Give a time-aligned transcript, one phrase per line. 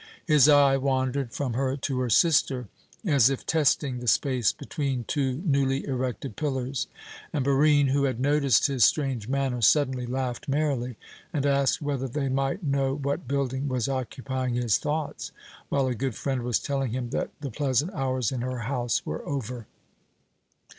[0.25, 2.67] His eye wandered from her to her sister,
[3.05, 6.87] as if testing the space between two newly erected pillars;
[7.31, 10.97] and Barine, who had noticed his strange manner, suddenly laughed merrily,
[11.31, 15.31] and asked whether they might know what building was occupying his thoughts,
[15.69, 19.23] while a good friend was telling him that the pleasant hours in her house were
[19.27, 19.67] over.